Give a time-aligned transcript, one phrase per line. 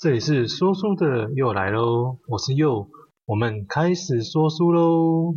[0.00, 2.88] 这里是说书的又来喽，我是佑，
[3.26, 5.34] 我们开始说书喽。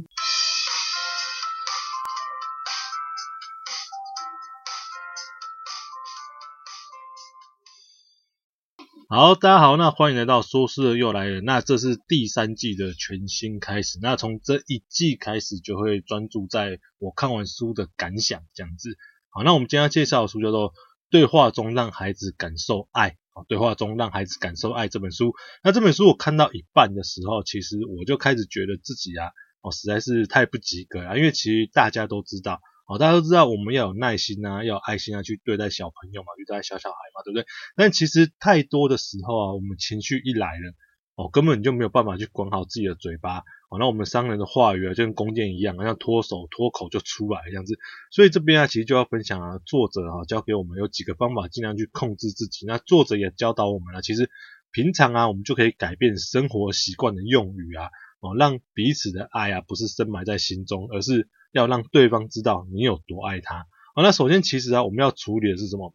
[9.10, 11.42] 好，大家好，那欢迎来到说书的又来了。
[11.42, 18.98] 那这是第三季的全新开始，那从这一季开始就会专注在我看完书的感想这样子。
[19.28, 20.72] 好，那我们今天要介绍的书叫做
[21.10, 23.10] 《对话中让孩子感受爱》。
[23.48, 25.34] 对话中让孩子感受爱这本书，
[25.64, 31.18] 那这本书我看到一半的时候，其实我就开始觉得自己啊，哦，实在是太不及格了。
[31.18, 37.46] 因为其实大家都知道，哦，大家都知道我们要有耐心啊，要有爱心啊，去对待小朋友嘛，对待小小孩嘛，对不对？
[37.76, 40.74] 但其实太多的时候啊，我们情绪一来了。
[41.16, 47.78] 哦，根本就没有办法去管好自己的嘴巴，哦，那我们商人的话语啊，就跟弓箭一样，好像脱手脱口就出来这样子。
[48.10, 52.66] 所以这边啊，其实就要分享啊，作者啊教给我们有几个方法，尽量去控制自己。
[52.66, 54.32] 那作者也教导我们了，其实
[54.72, 57.90] 平常啊，我们就可以改变生活习惯的用语啊，
[58.20, 63.68] 哦，让彼此的爱啊，不是深埋在心中，而是要让对方知道你有多爱他。
[63.94, 65.94] 好，那首先其实啊，我们要处理的是什么？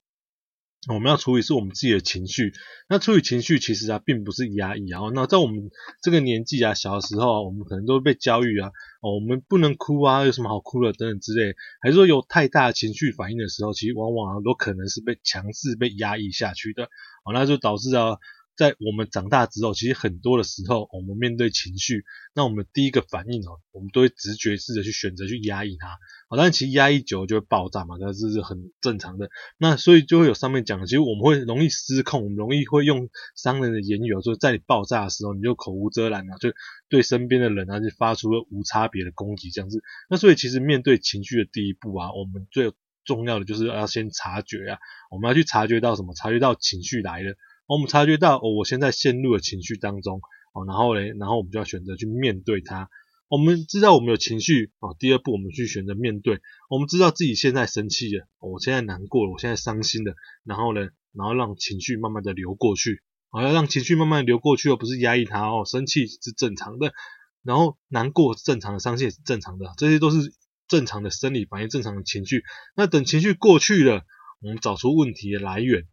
[0.87, 2.53] 我们要处理是我们自己的情绪，
[2.89, 5.01] 那处理情绪其实啊，并不是压抑啊。
[5.13, 5.71] 那在我们
[6.01, 8.69] 这个年纪啊，小的时候啊，我们可能都被教育啊，
[9.03, 16.85] 哦，我们不能哭啊，有什么好哭的等等之类，还是说有太大的情绪反应的时候，其实往往啊，都可能是被强制被压抑下去的，
[17.25, 18.19] 哦，那就导致啊。
[18.59, 25.91] 在我们长大之后，其实很多的时候，我们面对情绪，那我们第一个反应哦，我们都会直觉式的去选择去压抑它，
[26.29, 29.31] 好，但其实压抑久了就会爆炸嘛，那这是很正常的。
[29.59, 36.53] 那所以就会有上面讲的，其实我们会容易失控，我们容易会用伤人的言语，就在你爆炸的时候，你就口无遮拦啊，就
[36.89, 39.81] 对身边的人啊，就发出了无差别的攻击这样子。
[40.11, 42.73] 那所以其实面对情绪的第一步啊，我们最
[43.05, 44.79] 重要的就是要先察觉啊，
[45.13, 46.13] 我们要去察觉到什么？
[46.15, 47.37] 察觉到情绪来了。
[47.69, 50.23] 我们察觉到，哦，我现在陷入了情绪当中，
[50.55, 52.89] 哦，然后嘞，然后我们就要选择去面对它。
[53.29, 56.41] 我们知道我们有情绪，哦，第二步我们去选择面对。
[56.71, 60.81] 我们知道自己现在生气了，我现在难过了，我现在伤心了，然后呢，
[61.13, 65.67] 然后让情绪慢慢的流过去，哦，要让情绪慢慢的流过去，而不是压抑它哦。
[65.67, 66.95] 生气是正常的，
[67.43, 70.33] 然后难过正常的，伤心也是正常的，这些都是
[70.69, 72.45] 正常的生理反应，正常的情绪。
[72.75, 74.07] 那等情绪过去了，
[74.41, 75.85] 我们找出问题的来源。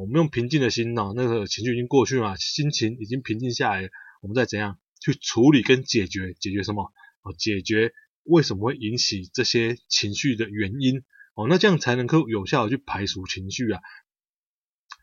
[0.00, 3.90] 我们用平静的心脑，那个情绪已经过去了，心情已经平静下来，
[4.22, 6.92] 我们再怎样去处理跟解决，解决什么？
[7.22, 7.92] 哦，解决
[8.24, 11.02] 为什么会引起这些情绪的原因？
[11.34, 13.80] 哦，那这样才能够有效的去排除情绪啊。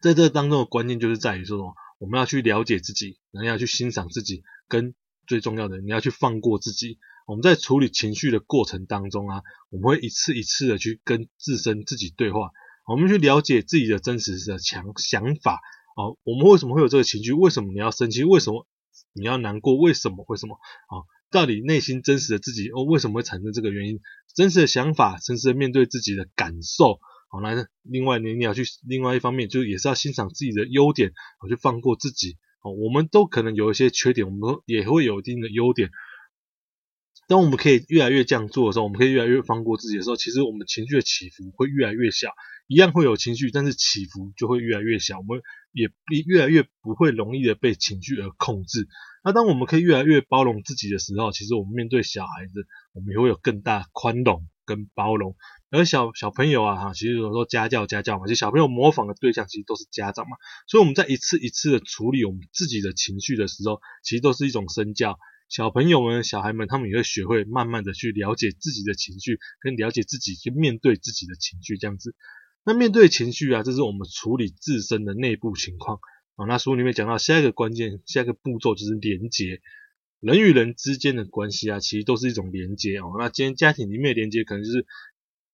[0.01, 1.73] 在这当中的关键就是在于说什么？
[1.99, 4.95] 我们要去了解自己，然后要去欣赏自己，跟
[5.27, 6.97] 最重要的，你要去放过自己。
[7.27, 12.51] 我们在处理情绪的过程当中啊，我们会一次一次的去跟自身自己对话。
[12.89, 15.61] 我们去了解自己的真实的想想法
[15.95, 17.33] 哦，我们为什么会有这个情绪？
[17.33, 18.23] 为什么你要生气？
[18.23, 18.65] 为什么
[19.13, 19.75] 你要难过？
[19.77, 20.25] 为什么？
[20.27, 20.55] 为什么？
[20.89, 23.99] 哦，到底内心真实的自己哦，为什么会产生这个原因？
[24.33, 26.99] 真实的想法，真实的面对自己的感受。
[27.29, 31.11] 好，那另外你你要去另外一方面，就也是要欣赏自己的优点，
[31.43, 32.37] 我去放过自己。
[32.63, 35.91] 哦，我们都可能有一些缺点，我们也会有一定的优点。
[37.29, 42.31] 当我们可以越来越这样做的时候，我们可以越来越放过自己的时候，其实我们情绪的起伏会越来越小。
[42.67, 45.41] 一样会有情绪，但是起伏就会越来越小，我们
[45.71, 45.89] 也
[46.25, 48.87] 越来越不会容易的被情绪而控制。
[49.23, 55.35] 那当我们可以越来越包容自己的时候，其实我们面对小孩子，我们也会有更大宽容跟包容。
[55.71, 65.17] 而小小朋友啊，哈，其实有时候家教家教嘛，其实小朋友模仿的对象其实都是家长嘛，所以我们在一次一次的处理我们自己的情绪的时候，其实都是一种身教。
[65.49, 72.15] 小朋友们、小孩们，他们也会学会慢慢的去了解自己的情绪，跟了解自己去面对自己的情绪，这样子。
[72.63, 75.99] 那面对情绪啊，这是我们处理自身的内部情况
[76.35, 76.45] 啊。
[76.45, 79.59] 那书里面讲到下一个关键，下一个步骤就是连接。
[80.19, 83.15] 人与人之间的关系啊，其实都是一种连接哦。
[83.17, 84.85] 那今天家庭里面的连接，可能就是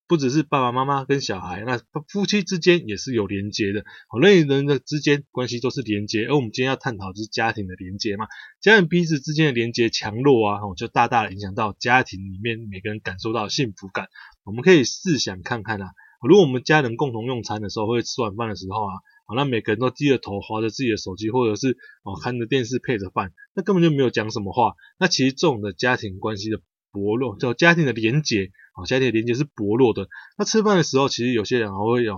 [0.07, 3.83] 不只是爸爸妈妈跟小孩，那夫妻之间也是有连接的。
[4.21, 8.27] 人与人的之间关系都是连接，而我们今天要探讨就是家庭的连接嘛。
[8.61, 14.07] 家人彼此之间的连接强弱啊，就大大的影响到家庭里面每个人感受到幸福感。
[14.43, 15.89] 我们可以试想看看啊。
[16.21, 18.93] 如果我们家人共同用餐的时候，或者吃晚饭的时候啊，
[19.25, 24.75] 好，那每个人都低着头滑着自己的手机，或者是哦看着电视配着饭，那根本就没有讲什么话。
[24.99, 26.61] 那其实这种的家庭关系的
[26.95, 30.07] 薄弱，叫家庭的连结，啊，家庭的连结是薄弱的。
[30.37, 32.17] 那吃饭的时候，其实有些人还会有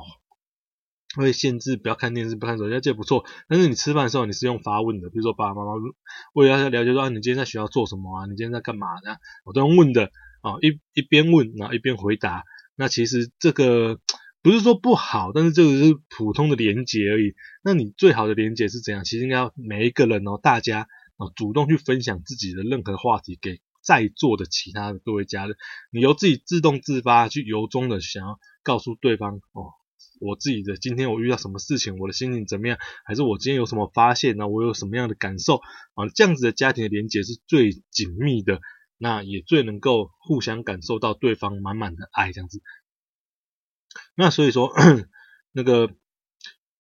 [1.16, 3.26] 会限制不要看电视、不看手机，这也不错。
[3.48, 5.72] 但是你吃饭的时候，你是用发问的，比如说爸爸妈妈
[6.34, 8.26] 为了要了解说啊，你今天在学校做什么啊？
[8.28, 9.18] 你今天在干嘛呢？
[9.44, 12.44] 我都用问的啊，一一边问然后一边回答。
[12.76, 14.00] 那其实这个
[14.44, 17.34] 不是说不好，但是这个是普通的连结而已。
[17.64, 19.04] 那你最好的连结是怎样？
[19.04, 20.88] 其实应该要每一个人哦，大家
[21.18, 25.56] 哦主动去分享自己的任何话题给在座的其他的各位家人，
[25.92, 29.72] 你由自己自动自发去由衷的想要告诉对方哦，
[30.20, 34.50] 我自己的今天我遇到什么事情，我的心情怎么样，还是我今天有什么发现呢？
[34.50, 35.62] 我有什么样的感受
[35.94, 36.10] 啊？
[36.14, 38.60] 这样子的家庭的连接是最紧密的，
[38.98, 42.62] 那也最能够互相感受到对方满满的爱，这样子。
[44.16, 44.70] 那所以说，
[45.54, 45.96] 那个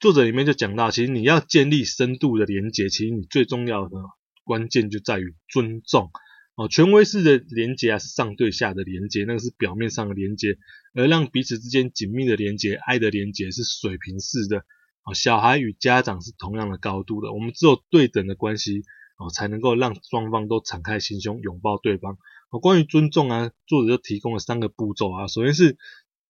[0.01, 3.95] 作者里面就讲到，其实你要建立深度的连接，其实你最重要的
[4.43, 6.11] 关键就在于尊重
[6.57, 6.67] 哦。
[6.67, 10.57] 权威式的连接啊，是上对下的连接，那个是表面上的连接，
[10.93, 14.65] 而让彼此之间紧密的连接、爱的连接是水平式的
[15.05, 15.13] 哦。
[15.13, 18.81] 小孩与家长是同样的高度的，我们只有对等的关系
[19.17, 22.17] 哦，才能够让双方都敞开心胸拥抱对方。
[22.49, 25.77] 哦，关于尊重啊，作者就提供了三个步骤啊，首先是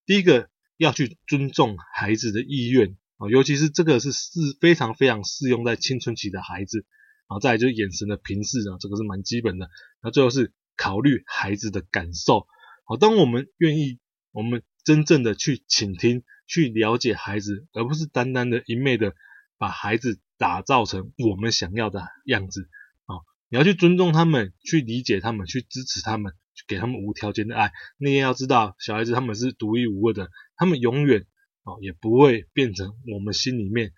[0.06, 0.48] 第一个。
[0.78, 6.86] 要去尊重孩子的意愿啊，尤其是这个是适非常非常适用在青春期的孩子，
[7.28, 9.68] 然后再来就是眼神的平视啊，这个是蛮基本的。
[10.02, 12.46] 那最后是考虑孩子的感受。
[12.84, 13.98] 好，当我们愿意，
[14.32, 19.14] 我们真正的去倾听、去了解孩子，而不是单单的一昧的
[19.58, 22.68] 把孩子打造成我们想要的样子
[23.06, 26.32] 啊，你要去尊重他们，去理解他们，去支持他们。
[26.66, 31.24] 给他们无条件的爱，你也要知道，小孩子他们是独一无二的，他们永远
[31.62, 33.92] 哦也不会变成我们心里面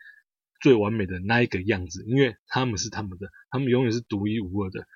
[0.60, 4.86] 最完美的那一个样子，因为他们是他们的，他们永远是独一无二的。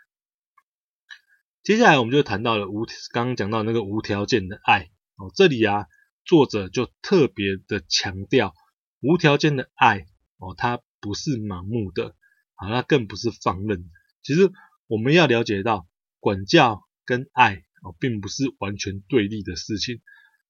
[1.62, 5.86] 接下来我们就谈到了无刚刚讲到那个无条件的爱哦，这里啊
[6.24, 8.54] 作者就特别的强调
[9.00, 10.06] 无条件的爱
[10.36, 12.14] 哦，它不是盲目的，
[12.54, 13.90] 啊，它更不是放任。
[14.22, 14.52] 其实
[14.86, 15.88] 我们要了解到
[16.20, 16.82] 管教。
[17.06, 20.00] 跟爱哦，并不是完全对立的事情。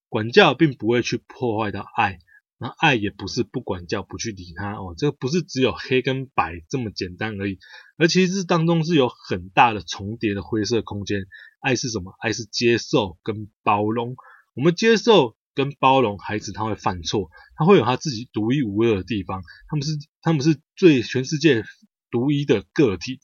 [0.07, 2.17] 管教并不会去破坏到爱，
[2.57, 4.95] 那爱也不是不管教不去理他哦。
[4.97, 7.59] 这个不是只有黑跟白这么简单而已，
[7.97, 11.25] 而其实当中是有很大的重叠的灰色空间。
[11.59, 12.13] 爱是什么？
[12.19, 14.15] 爱是接受跟包容。
[14.53, 19.41] 我们接受跟包容孩子，他会犯错，他会有他自己独一无二的地方。
[19.67, 21.63] 他们是他们是最全世界
[22.11, 23.19] 独一的个体。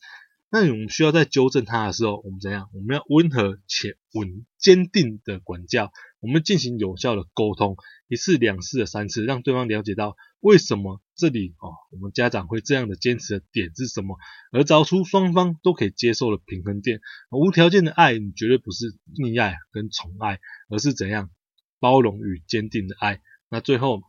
[0.53, 2.69] 那我们需要在纠正他的时候，我们怎样？
[2.73, 7.77] 我们要温和且稳坚定的管教，我们进行有效的沟通，
[8.09, 14.17] 一次、两次三次，让对方了解到为什么这里哦，我们家长会这样的坚持的点是什么，
[14.51, 16.99] 而找出双方都可以接受的平衡点。
[17.29, 21.29] 无条件的爱，你绝对不是溺爱跟宠爱，而是怎样
[21.79, 23.21] 包容与坚定的爱。
[23.47, 24.01] 那最后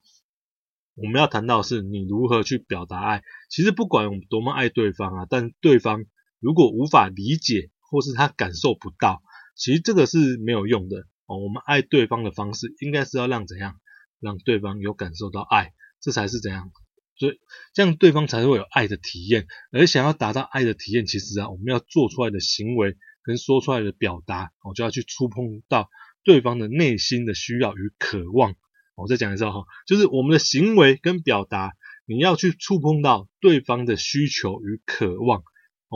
[0.96, 3.22] 我们要谈到是你如何去表达爱。
[3.48, 6.04] 其实不管我们多么爱对方啊，但对方。
[6.42, 9.22] 如果无法理解，或是他感受不到，
[9.54, 11.38] 其实这个是没有用的哦。
[11.38, 13.76] 我们爱对方的方式，应该是要让怎样，
[14.18, 16.72] 让对方有感受到爱，这才是怎样，
[17.16, 17.38] 所以
[17.72, 19.46] 这样对方才会有爱的体验。
[19.70, 25.90] 而想要达到爱的体验，其实啊，我们要做出来的行为跟说出来的表达，我就要去触碰到
[26.24, 28.56] 对方的内心的需要与渴望。
[28.96, 31.74] 我再讲一次哈，就是我们的行为跟表达，
[32.04, 35.44] 你要去触碰到对方的需求与渴望。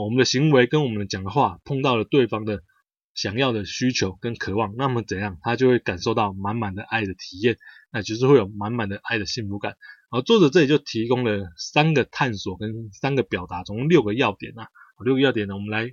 [0.03, 2.61] 我们的行为跟我们讲的话碰到了对方的
[3.15, 7.57] 想要的需求跟渴望，那么怎样，他就会感受到满满的爱的体验，
[7.91, 9.75] 那就是会有满满的爱的幸福感。
[10.11, 14.67] 好，作者这里就提供了三个探索跟三个表达，总共六个要点啊。
[15.03, 15.91] 六个要点呢，我们来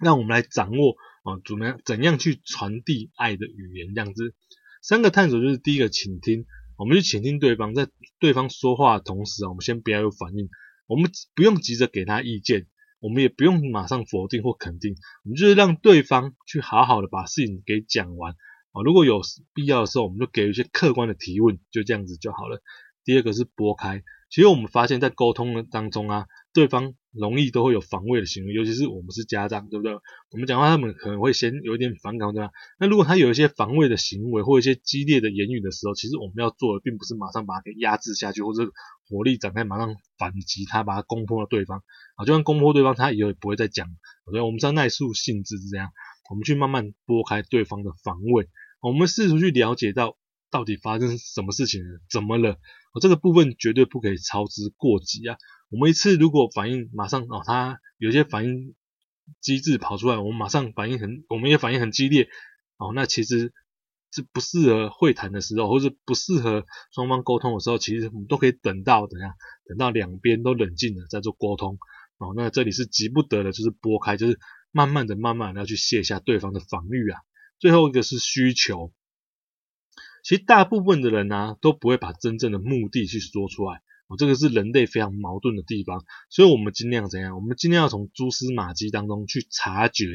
[0.00, 4.34] 让我们来掌握啊，怎么样怎样去传递爱的语言这样子。
[4.80, 6.46] 三个探索就是第一个倾听，
[6.78, 7.86] 我们去倾听对方，在
[8.18, 10.48] 对方说话的同时啊，我们先不要有反应，
[10.86, 12.66] 我们不用急着给他意见。
[13.04, 18.32] 我们也不用马上否定或肯定，我们就是让对方去好好的把事情给讲完
[18.72, 18.80] 啊。
[18.82, 19.20] 如果有
[19.52, 22.62] 必要的时候，我们就给一些客观的提问，就这样子就好了。
[23.04, 29.94] 第二个是拨开，其实我们发现，在沟通当中啊，对方容易都会有防卫的行为，尤其是我们是家长，对不对？
[30.30, 32.50] 我们讲话，他们可能会先有一点反感，对吧？
[32.78, 38.70] 那如果他有一些防卫的行为或一些激烈的言语的时候，其实我们要做的并不是马上把他给压制下去，或者
[39.08, 41.82] 火力展开马上反击他，把他攻破了对方
[42.16, 43.86] 啊，就算攻破对方，他以后也不会再讲。
[44.24, 45.90] 所以我们知道耐受性质是这样，
[46.30, 48.48] 我们去慢慢拨开对方的防卫，
[48.80, 50.16] 我们试图去了解到
[50.50, 52.58] 到底发生什么事情了，怎么了？
[52.92, 55.36] 我这个部分绝对不可以操之过急啊！
[55.74, 58.76] 我们一次如果反应马上哦，他有些反应
[59.40, 62.28] 机制跑出来，我们马上反应很，我们也反应很激烈
[62.76, 63.52] 哦，那其实
[64.12, 69.34] 是不适合会谈的时候，或者不适合双方沟通的时候，其实我们都可以等到等下，
[69.66, 71.76] 等到两边都冷静了再做沟通
[72.18, 72.34] 哦。
[72.36, 74.38] 那这里是急不得的，就是拨开，就是
[74.70, 77.18] 慢慢的、慢慢的要去卸下对方的防御啊。
[77.58, 78.92] 最后一个是需求。
[80.22, 83.82] 其实大部分的人啊都不会把真正的目的去说出来，
[84.16, 87.36] 这个是人类非常矛盾的地方，所以我们尽量怎样？
[87.36, 90.06] 我们尽量要从蛛丝马迹当中去察觉，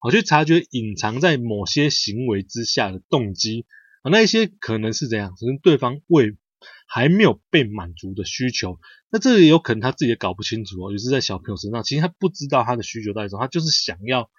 [0.00, 3.66] 好，去察觉隐藏在某些行为之下的动机，
[4.02, 5.34] 啊，那一些可能是怎样？
[5.38, 6.36] 可能对方为
[6.86, 8.78] 还没有被满足的需求，
[9.10, 14.30] 那这也有可能他自己也搞不清楚哦，也是在小朋友身上，其实他不知道他的需求在什么，他就是想要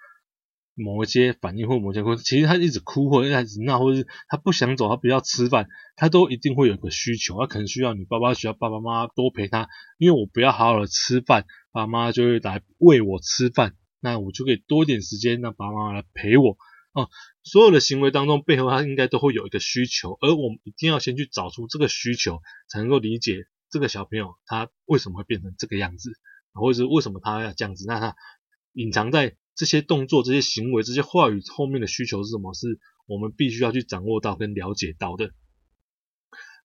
[0.74, 16.56] 某一些反应或某些或其实他一直哭或者一直闹，或者是他不想走，他不要吃饭，他都一定会有个需求，他可能需要你爸爸需要爸爸妈妈多陪他，因为我不要好好的吃饭，爸妈就会来喂我吃饭，那我就可以多一点时间让爸爸妈妈来陪我。
[16.92, 17.08] 哦，
[17.42, 26.12] 所有的行为当中背后，他应该都会有一个需求，而我们一定要先去找出这个需求，才能够理解这个小朋友他为什么会变成这个样子，
[26.52, 27.84] 或者是为什么他要这样子。
[27.88, 28.16] 那他
[28.74, 32.54] 隐藏在这些动作、这些行为、这些话语后面的需求是什么？
[32.54, 35.30] 是我们必须要去掌握到跟了解到的。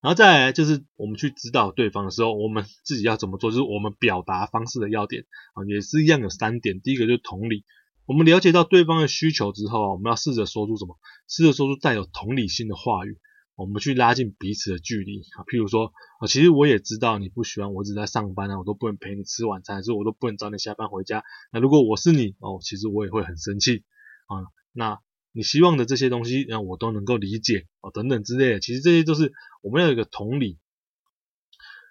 [0.01, 3.51] 然后再来就是我们去指导对方的时候，我们自己要怎么做？
[3.51, 6.79] 就是我们表达方式的要点啊，也是一样有三点。
[6.79, 7.65] 第一个就是同理。
[8.05, 10.98] 我们了解到对方的需求之后啊，我们要试着说出什么？
[11.27, 13.17] 试着说出带有同理心的话语，
[13.60, 15.44] 我们去拉近彼此的距离啊。
[15.44, 21.24] 譬如说，啊，其实我也知道你不喜欢我一直在上班啊，我都不能陪你吃晚餐，还是我都不能早点下班回家。
[21.51, 23.84] 那如果我是你哦，其实我也会很生气
[24.28, 24.48] 啊。
[24.72, 25.00] 那
[25.32, 28.60] 你希望的这些东西，那我都能够理解哦，等等之类的。
[28.60, 30.58] 其实这些都是我们要有一个同理，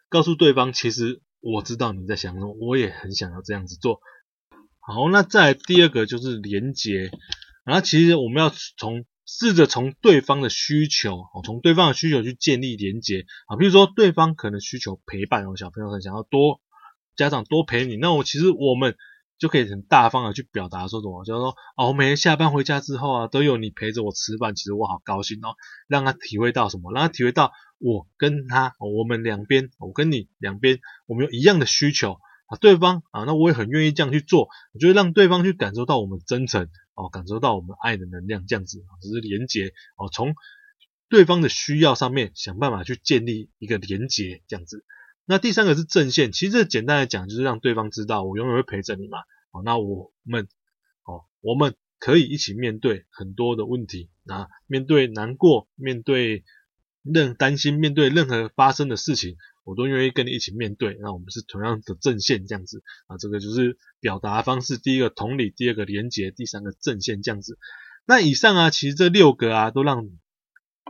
[0.09, 4.01] 告诉对方，其实我知道你在想什么，我也很想要这样子做。
[4.81, 7.11] 好，那再来第二个就是连接，
[7.65, 16.63] 然后其实我们要从试着从对方的需求，从对方的需求去建立连接啊，比如说对方可能需求陪伴，小朋友很想要多
[17.15, 18.97] 家长多陪你，那我其实我们
[19.39, 25.55] 就可以很大方的去表达说什么，就是说哦，我每天下班回家之后啊，都有你陪着我吃饭，其实我好高兴哦，
[25.89, 32.17] 让他体会到什么，让他体会到我跟他，我们两边，我跟你两边，我们有一样的需求。
[32.49, 40.35] 啊，对方啊，那我也很愿意这样去做，我觉得让对方去感受到我们真诚哦，感受到我们爱的能量，这样子，只是连接哦，从
[41.09, 44.85] 对方的需要上面想办法去建立一个连接，这样子。
[45.25, 49.19] 那第三个是正线，其实这简单来讲就是让对方知道我永远会陪着你嘛。
[49.53, 50.49] 哦，那我们
[51.05, 56.43] 哦，我们可以一起面对很多的问题，啊，面对难过，面对
[57.03, 59.37] 任担心，面对任何发生的事情。
[59.69, 64.79] 我都愿意跟你一起面对，那我们是同样的阵线这样子啊，这个就是表达方式。
[64.79, 67.59] 第一个同理，第二个连结，第三个阵线这样子。
[68.07, 70.09] 那以上啊，其实这六个啊，都让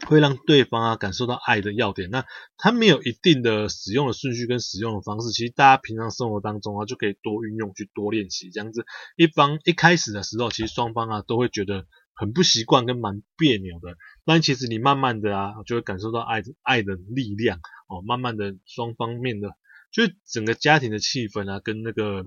[0.06, 2.08] 会让对方啊感受到爱的要点。
[2.10, 2.24] 那
[2.56, 8.86] 它没有一定的使用的顺序跟使用的方式，其实大家平常生活当中啊就可以多运用去多练习这样子。
[9.16, 11.86] 一方一开始的时候，其实双方啊都会觉得
[12.18, 17.60] 很不习惯跟蛮别扭的，但其实你慢慢的啊就会感受到爱爱的力量。
[17.88, 19.56] 哦，慢慢的，双方面的，
[19.90, 22.26] 就是整个家庭的气氛啊，跟那个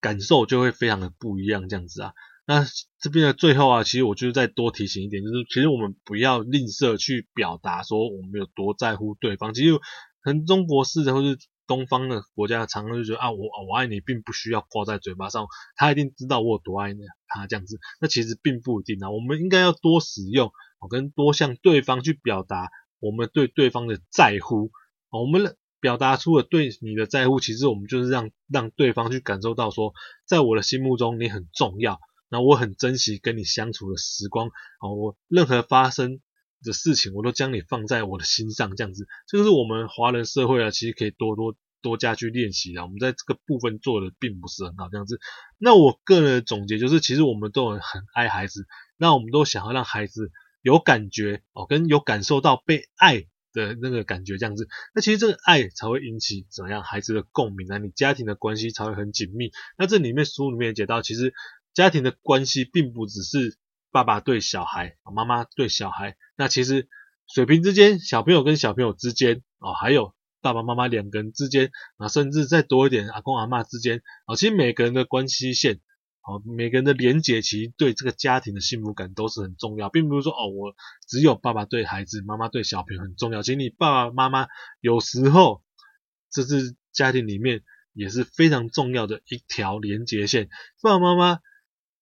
[0.00, 2.14] 感受就会非常的不一样，这样子啊。
[2.46, 2.64] 那
[2.98, 9.52] 这边的最后啊，其实我就是再多提醒一点，就是其实我们不要吝啬去表达说我们有多在乎对方。
[9.52, 9.76] 其实，
[10.22, 11.36] 可能中国式的或是
[11.66, 15.46] 东方的国家，常常就觉得啊，我我爱你，并不需要挂在嘴巴上，
[15.76, 17.78] 他一定知道我有多爱你，他这样子。
[18.00, 20.48] 那其实并不一定啊，我们应该要多使用，
[20.80, 22.70] 哦，跟多向对方去表达。
[22.98, 24.70] 我们对对方的在乎，
[25.10, 29.92] 我们表达出了对你的在乎，其实我们就是让让对方去感受到说，
[30.24, 36.20] 在我的心目中你很重要，那我很珍惜跟你相处的时光，啊，我任何发生
[36.66, 42.82] 的事情，我都将你放在我的心上，这样子，这个是我们华人社会啊，其实可以多多多加去练习的。
[42.82, 45.18] 我们在这个部分做的并不是很好，这样子。
[45.56, 47.80] 那我个人的总结就是，其实我们都很
[48.12, 48.66] 爱孩子，
[48.98, 50.30] 那我们都想要让孩子。
[50.62, 59.52] 有感觉哦，跟有感受到被爱的那个感觉这样子，那其实这个爱才会引起怎样孩子的共鸣啊，你家庭的关系才会很紧密。
[59.78, 61.32] 那这里面书里面也讲到，其实
[61.72, 63.56] 家庭的关系并不只是
[63.96, 66.86] 爸爸对小孩，妈妈对小孩，那其实
[67.26, 75.80] 水平之间，小朋友跟小朋友之间哦，还有爸爸妈妈两个人之间啊，甚至再多一点阿公阿嬷之间啊，其实每个人的关系线。
[76.20, 80.74] 好，每个人的连结其实对这个家庭的幸福感都是很重要，并不是说哦，我
[81.08, 83.40] 只有爸爸对孩子，妈妈对小朋友很重要。
[83.40, 84.46] 其实你爸爸妈妈
[84.82, 85.62] 有时候
[86.30, 87.62] 这是家庭里面
[87.94, 90.50] 也是非常重要的一条连结线。
[90.82, 91.40] 爸爸妈妈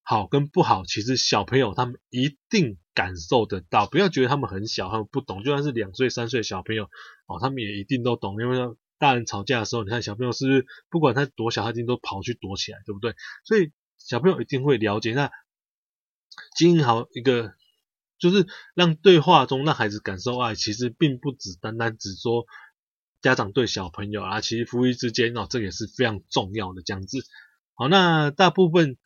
[0.04, 3.87] 好跟不好，其实小朋友他们一定感受得到。
[3.87, 6.84] 不要觉得他们很小，他们不懂，就算是两岁三岁小朋友
[7.26, 8.40] 哦，他们也一定都懂。
[8.40, 13.16] 因为大人吵架的时候，你看小朋友是不是不管他多小，他一定都跑去躲起来，对不对？
[13.44, 13.73] 所以。
[13.96, 15.30] 小朋友一定会了解，那
[16.54, 17.54] 经营好一个，
[18.18, 22.44] 就是让对话中让孩子感受爱，其实并不只单单只说
[23.23, 27.25] 家长对小朋友啊，其实夫妻之间哦，这也是非常重要的这样子。
[27.73, 28.99] 好，那大部分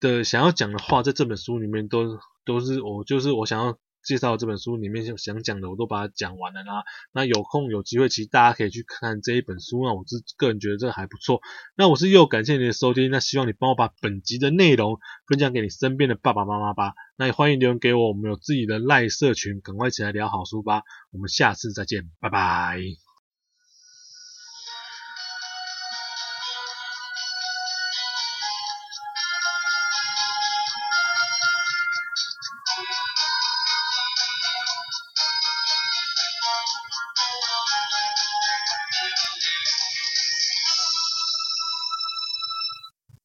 [0.00, 3.78] 的想要讲的话，在这本书里面都都是我就是我想要。
[4.06, 6.84] 介绍这本书里面想讲的，我都把它讲完了啦。
[7.10, 9.84] 那有空有机会，其实大家可以去看看这一本书。
[9.84, 11.40] 那我是个人觉得这还不错。
[11.74, 13.10] 那我是又感谢你的收听。
[13.10, 16.92] 那希望你帮我把本集的内容分享给你身边的爸爸妈妈吧。
[17.16, 20.82] 那也欢迎留言给我，我们有自己的赖社群，赶快起来聊好书吧。
[21.10, 23.05] 我们下次再见，拜拜。